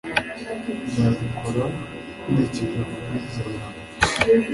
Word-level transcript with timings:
Nzabikora 0.87 1.63
nkurikije 2.29 2.73
amabwiriza 2.85 3.41
yawe 3.55 3.79